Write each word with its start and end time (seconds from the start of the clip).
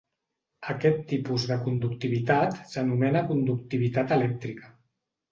Aquest 0.73 1.01
tipus 1.09 1.43
de 1.49 1.57
conductivitat 1.65 2.57
s'anomena 2.71 3.21
conductivitat 3.33 4.15
elèctrica. 4.17 4.73